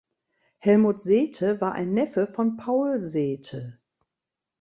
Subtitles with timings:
[0.57, 3.77] Helmut Sethe war ein Neffe von Paul Sethe.